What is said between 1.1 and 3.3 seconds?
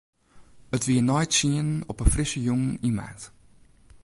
tsienen op in frisse jûn yn maart.